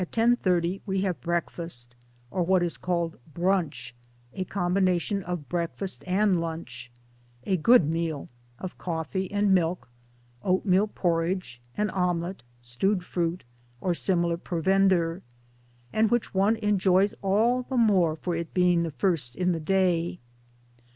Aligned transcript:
30 0.03 0.81
we 0.87 1.01
have 1.01 1.21
break 1.21 1.51
fast 1.51 1.95
or 2.31 2.41
what 2.41 2.63
is 2.63 2.75
called' 2.75 3.19
brunch,' 3.35 3.91
a 4.33 4.43
combination 4.45 5.21
of 5.21 5.47
breakfast 5.47 6.03
and 6.07 6.41
lunch 6.41 6.91
a 7.43 7.55
g;ood 7.57 7.85
meal 7.87 8.27
of 8.57 8.79
coffee 8.79 9.29
and 9.31 9.53
milk, 9.53 9.89
oatmeal 10.41 10.87
porridge, 10.87 11.61
an 11.77 11.91
omelet, 11.91 12.41
stewed 12.63 13.03
fruit, 13.05 13.43
or 13.79 13.93
similar 13.93 14.37
provender, 14.37 15.21
and 15.93 16.09
which 16.09 16.33
one 16.33 16.55
enjoys 16.55 17.13
all 17.21 17.61
the 17.61 17.77
more 17.77 18.15
for 18.15 18.33
its 18.35 18.49
being 18.55 18.81
the 18.81 18.89
first 18.89 19.35
in 19.35 19.51
the 19.51 19.59
day. 19.59 20.19